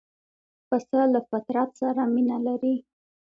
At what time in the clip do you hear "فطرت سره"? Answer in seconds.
1.29-2.03